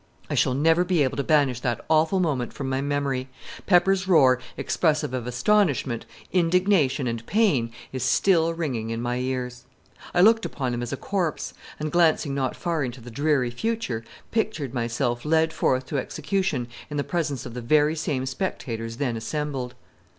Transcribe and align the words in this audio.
I 0.31 0.33
shall 0.33 0.55
never 0.55 0.83
be 0.83 1.03
able 1.03 1.15
to 1.17 1.23
banish 1.23 1.59
that 1.59 1.85
awful 1.87 2.19
moment 2.19 2.53
from 2.53 2.67
my 2.67 2.81
memory. 2.81 3.29
Pepper's 3.67 4.07
roar, 4.07 4.39
expressive 4.57 5.13
of 5.13 5.27
astonishment, 5.27 6.07
indignation, 6.33 7.05
and 7.05 7.23
pain, 7.27 7.71
is 7.93 8.01
still 8.01 8.51
ringing 8.55 8.89
in 8.89 8.99
my 8.99 9.21
cars. 9.21 9.65
I 10.15 10.21
looked 10.21 10.43
upon 10.43 10.73
him 10.73 10.81
as 10.81 10.91
a 10.91 10.97
corpse, 10.97 11.53
and, 11.79 11.91
glancing 11.91 12.33
not 12.33 12.55
far 12.55 12.83
into 12.83 12.99
the 12.99 13.11
dreary 13.11 13.51
future, 13.51 14.03
pictured 14.31 14.73
myself 14.73 15.23
led 15.23 15.53
forth 15.53 15.85
to 15.85 15.99
execution 15.99 16.67
in 16.89 16.97
the 16.97 17.03
presence 17.03 17.45
of 17.45 17.53
the 17.53 17.61
very 17.61 17.95
same 17.95 18.25
spectators 18.25 18.97
then 18.97 19.15
assembled. 19.15 19.75